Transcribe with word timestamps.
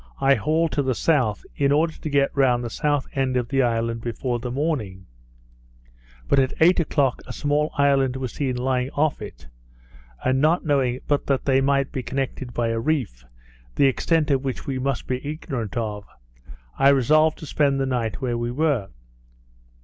I 0.19 0.33
hauled 0.33 0.71
to 0.71 0.81
the 0.81 0.95
south, 0.95 1.45
in 1.55 1.71
order 1.71 1.93
to 1.93 2.09
get 2.09 2.35
round 2.35 2.63
the 2.63 2.71
south 2.71 3.05
end 3.13 3.37
of 3.37 3.49
the 3.49 3.61
island 3.61 4.01
before 4.01 4.39
the 4.39 4.49
morning; 4.49 5.05
but 6.27 6.39
at 6.39 6.55
eight 6.59 6.79
o'clock 6.79 7.21
a 7.27 7.31
small 7.31 7.71
island 7.77 8.15
was 8.15 8.33
seen 8.33 8.55
lying 8.57 8.89
off 8.95 9.21
it, 9.21 9.45
and 10.25 10.41
not 10.41 10.65
knowing 10.65 11.01
but 11.07 11.27
they 11.45 11.61
might 11.61 11.91
be 11.91 12.01
connected 12.01 12.51
by 12.51 12.69
a 12.69 12.79
reef, 12.79 13.23
the 13.75 13.85
extent 13.85 14.31
of 14.31 14.43
which 14.43 14.65
we 14.65 14.79
must 14.79 15.05
be 15.05 15.23
ignorant 15.23 15.77
of, 15.77 16.03
I 16.79 16.89
resolved 16.89 17.37
to 17.37 17.45
spend 17.45 17.79
the 17.79 17.85
night 17.85 18.21
where 18.21 18.39
we 18.39 18.49
were. 18.49 18.87